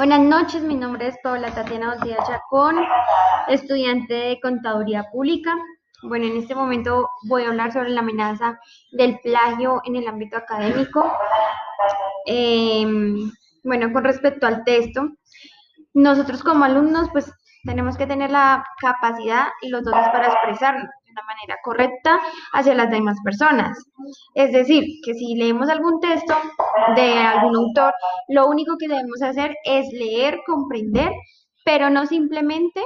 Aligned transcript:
Buenas 0.00 0.20
noches, 0.20 0.62
mi 0.62 0.76
nombre 0.76 1.08
es 1.08 1.18
Paula 1.22 1.50
Tatiana 1.50 1.92
Osía 1.92 2.16
Chacón, 2.26 2.74
estudiante 3.48 4.14
de 4.14 4.40
Contaduría 4.40 5.04
Pública. 5.12 5.54
Bueno, 6.02 6.24
en 6.24 6.38
este 6.38 6.54
momento 6.54 7.06
voy 7.28 7.42
a 7.42 7.48
hablar 7.48 7.70
sobre 7.70 7.90
la 7.90 8.00
amenaza 8.00 8.58
del 8.92 9.18
plagio 9.22 9.82
en 9.84 9.96
el 9.96 10.08
ámbito 10.08 10.38
académico. 10.38 11.12
Em, 12.24 13.30
bueno, 13.62 13.92
con 13.92 14.04
respecto 14.04 14.46
al 14.46 14.64
texto, 14.64 15.06
nosotros 15.92 16.42
como 16.42 16.64
alumnos 16.64 17.10
pues 17.12 17.30
tenemos 17.64 17.98
que 17.98 18.06
tener 18.06 18.30
la 18.30 18.64
capacidad 18.80 19.48
y 19.60 19.68
los 19.68 19.84
dones 19.84 20.08
para 20.08 20.28
expresarnos 20.28 20.88
manera 21.26 21.56
correcta 21.62 22.20
hacia 22.52 22.74
las 22.74 22.90
demás 22.90 23.16
personas. 23.24 23.78
Es 24.34 24.52
decir, 24.52 24.84
que 25.04 25.14
si 25.14 25.34
leemos 25.34 25.68
algún 25.68 26.00
texto 26.00 26.34
de 26.96 27.18
algún 27.18 27.56
autor, 27.56 27.92
lo 28.28 28.48
único 28.48 28.76
que 28.78 28.88
debemos 28.88 29.22
hacer 29.22 29.54
es 29.64 29.86
leer, 29.92 30.40
comprender, 30.46 31.12
pero 31.64 31.90
no 31.90 32.06
simplemente 32.06 32.82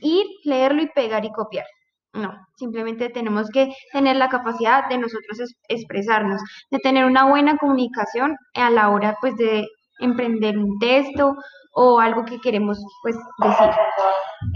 ir, 0.00 0.26
leerlo 0.44 0.82
y 0.82 0.88
pegar 0.88 1.24
y 1.24 1.30
copiar. 1.30 1.66
No, 2.14 2.32
simplemente 2.56 3.10
tenemos 3.10 3.50
que 3.50 3.72
tener 3.92 4.16
la 4.16 4.28
capacidad 4.28 4.88
de 4.88 4.98
nosotros 4.98 5.38
expresarnos, 5.68 6.40
de 6.70 6.78
tener 6.78 7.04
una 7.04 7.28
buena 7.28 7.58
comunicación 7.58 8.36
a 8.54 8.70
la 8.70 8.88
hora 8.90 9.16
pues 9.20 9.36
de 9.36 9.66
emprender 9.98 10.58
un 10.58 10.78
texto 10.78 11.36
o 11.72 12.00
algo 12.00 12.24
que 12.24 12.40
queremos 12.40 12.78
pues 13.02 13.16
decir. 13.38 13.70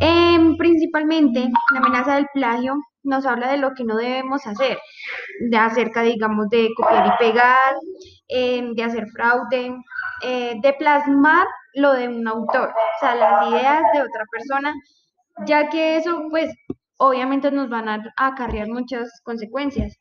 Em, 0.01 0.57
principalmente, 0.57 1.49
la 1.73 1.79
amenaza 1.81 2.17
del 2.17 2.27
plagio 2.35 2.75
nos 3.05 3.27
habla 3.27 3.51
de 3.51 3.59
lo 3.59 3.73
que 3.75 3.85
no 3.85 3.97
debemos 3.97 4.47
hacer, 4.47 4.79
de 5.51 5.57
acerca, 5.57 6.03
digamos, 6.03 6.49
de 6.51 6.69
copiar 6.77 7.07
y 7.07 7.25
pegar, 7.25 7.75
em, 8.29 8.75
de 8.75 8.83
hacer 8.85 9.07
fraude, 9.11 9.75
eh, 10.23 10.55
de 10.63 10.73
plasmar 10.75 11.47
lo 11.75 11.93
de 11.95 12.09
un 12.09 12.27
autor, 12.29 12.69
o 12.71 12.99
sea, 13.01 13.15
las 13.15 13.49
ideas 13.49 13.83
de 13.95 14.03
otra 14.03 14.25
persona, 14.31 14.75
ya 15.47 15.69
que 15.69 15.97
eso, 15.97 16.27
pues, 16.31 16.55
obviamente 16.99 17.51
nos 17.51 17.69
van 17.69 17.89
a 17.89 18.03
acarrear 18.17 18.69
muchas 18.69 19.21
consecuencias. 19.25 19.99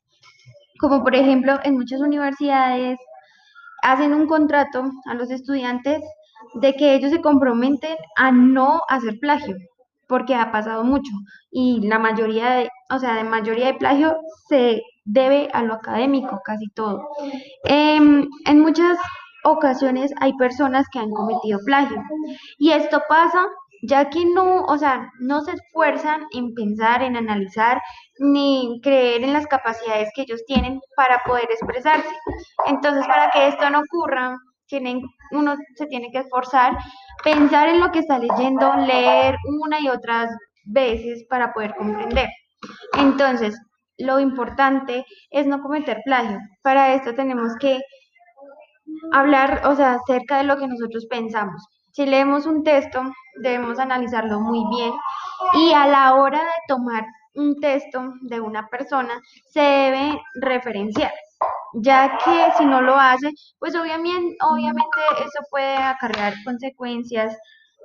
Como 0.80 1.04
por 1.04 1.16
ejemplo, 1.16 1.60
en 1.64 1.76
muchas 1.76 2.02
universidades 2.02 3.00
hacen 3.82 4.14
un 4.14 4.28
contrato 4.28 4.84
a 5.06 5.14
los 5.14 5.30
estudiantes 5.32 6.02
de 6.56 6.74
que 6.76 6.96
ellos 6.96 7.12
se 7.12 7.22
comprometen 7.22 7.96
a 8.18 8.32
no 8.32 8.82
hacer 8.88 9.20
plagio, 9.20 9.56
porque 10.08 10.36
ha 10.36 10.52
pasado 10.52 10.84
mucho 10.84 11.12
y 11.52 11.88
la 11.88 12.00
mayoría 12.00 12.52
de, 12.52 12.70
o 12.90 13.00
sea, 13.00 13.16
de 13.16 13.24
mayoría 13.24 13.68
de 13.68 13.76
plagio 13.76 14.18
se 14.48 14.82
debe 15.06 15.50
a 15.54 15.64
lo 15.64 15.76
académico, 15.76 16.42
casi 16.44 16.68
todo. 16.70 17.08
Em, 17.64 18.28
en 18.46 18.60
muchas 18.60 18.98
ocasiones 19.44 20.12
hay 20.20 20.34
personas 20.34 20.86
que 20.92 21.00
han 21.00 21.10
cometido 21.12 21.60
plagio 21.66 22.02
y 22.58 22.72
esto 22.72 23.02
pasa 23.10 23.48
ya 23.82 24.10
que 24.10 24.26
no, 24.26 24.64
o 24.64 24.78
sea, 24.78 25.12
no 25.20 25.42
se 25.42 25.54
esfuerzan 25.54 26.26
en 26.32 26.54
pensar, 26.54 27.02
en 27.02 27.18
analizar, 27.18 27.82
ni 28.20 28.80
creer 28.84 29.24
en 29.24 29.34
las 29.34 29.48
capacidades 29.48 30.10
que 30.16 30.22
ellos 30.24 30.44
tienen 30.46 30.80
para 30.96 31.22
poder 31.26 31.46
expresarse. 31.50 32.10
Entonces, 32.68 33.06
para 33.08 33.30
que 33.32 33.48
esto 33.48 33.70
no 33.70 33.80
ocurra, 33.80 34.38
tienen, 34.68 35.02
uno 35.32 35.56
se 35.76 35.88
tiene 35.88 36.12
que 36.12 36.20
esforzar, 36.20 36.78
pensar 37.24 37.70
en 37.70 37.80
lo 37.80 37.92
que 37.92 38.00
está 38.00 38.20
leyendo, 38.20 38.74
leer 38.76 39.36
una 39.62 39.80
y 39.80 39.90
otras 39.90 40.30
veces 40.66 41.26
para 41.30 41.52
poder 41.54 41.76
comprender. 41.76 42.30
Entonces, 42.98 43.60
lo 43.98 44.20
importante 44.20 45.06
es 45.30 45.48
no 45.48 45.62
cometer 45.62 46.02
plagio. 46.06 46.40
Para 46.62 46.94
esto 46.94 47.14
tenemos 47.14 47.54
que 47.60 47.80
hablar, 49.12 49.62
o 49.66 49.76
sea, 49.76 49.94
acerca 49.96 50.38
de 50.38 50.44
lo 50.44 50.58
que 50.58 50.68
nosotros 50.68 51.06
pensamos. 51.10 51.64
Si 51.92 52.06
leemos 52.06 52.46
un 52.46 52.64
texto, 52.64 53.04
debemos 53.38 53.80
analizarlo 53.80 54.40
muy 54.40 54.64
bien 54.76 54.94
y 55.54 55.74
a 55.74 55.88
la 55.88 56.16
hora 56.16 56.40
de 56.40 56.52
tomar 56.68 57.06
un 57.34 57.60
texto 57.60 58.14
de 58.22 58.40
una 58.42 58.68
persona, 58.68 59.22
se 59.48 59.62
debe 59.62 60.22
referenciar, 60.36 61.12
ya 61.74 62.18
que 62.18 62.52
si 62.58 62.66
no 62.66 62.82
lo 62.82 62.96
hace, 62.96 63.32
pues 63.60 63.76
obviamente, 63.76 64.36
obviamente 64.42 65.00
eso 65.20 65.40
puede 65.50 65.76
acarrear 65.78 66.34
consecuencias 66.44 67.38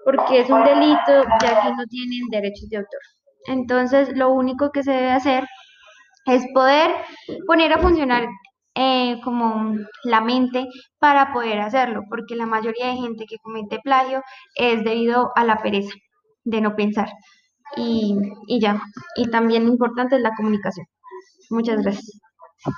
porque 0.04 0.40
es 0.40 0.50
un 0.50 0.64
delito, 0.64 1.24
ya 1.42 1.62
que 1.62 1.74
no 1.74 1.84
tienen 1.88 2.28
derechos 2.30 2.68
de 2.68 2.78
autor. 2.78 3.00
Entonces, 3.46 4.16
lo 4.16 4.30
único 4.30 4.70
que 4.70 4.82
se 4.82 4.92
debe 4.92 5.12
hacer 5.12 5.46
es 6.26 6.44
poder 6.52 6.90
poner 7.46 7.72
a 7.72 7.78
funcionar 7.78 8.26
eh, 8.76 9.20
como 9.24 9.74
la 10.04 10.20
mente 10.20 10.68
para 10.98 11.32
poder 11.32 11.60
hacerlo, 11.60 12.02
porque 12.10 12.36
la 12.36 12.46
mayoría 12.46 12.88
de 12.88 12.96
gente 12.96 13.26
que 13.28 13.38
comete 13.38 13.78
plagio 13.82 14.22
es 14.56 14.84
debido 14.84 15.32
a 15.36 15.44
la 15.44 15.58
pereza 15.62 15.94
de 16.44 16.60
no 16.60 16.76
pensar. 16.76 17.08
Y, 17.76 18.16
y 18.48 18.60
ya, 18.60 18.80
y 19.16 19.30
también 19.30 19.66
importante 19.68 20.16
es 20.16 20.22
la 20.22 20.34
comunicación. 20.36 20.86
Muchas 21.50 21.82
gracias. 21.82 22.20